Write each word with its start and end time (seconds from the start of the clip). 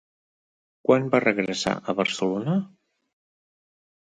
Quan 0.87 1.05
va 1.15 1.21
regressar 1.25 1.75
a 1.77 1.95
Barcelona? 2.01 2.57